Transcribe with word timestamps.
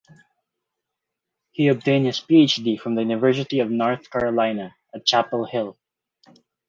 He 1.51 1.67
obtained 1.67 2.07
his 2.07 2.19
PhD 2.19 2.79
from 2.79 2.95
the 2.95 3.03
University 3.03 3.59
of 3.59 3.69
North 3.69 4.09
Carolina 4.09 4.73
at 4.95 5.05
Chapel 5.05 5.45
Hill. 5.45 5.77